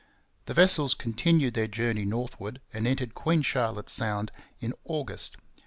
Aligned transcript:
The 0.45 0.55
vessels 0.55 0.95
continued 0.95 1.53
their 1.53 1.67
journey 1.67 2.05
northward 2.05 2.59
and 2.73 2.87
entered 2.87 3.13
Queen 3.13 3.43
Charlotte 3.43 3.87
Sound 3.91 4.31
in 4.59 4.73
August. 4.83 5.37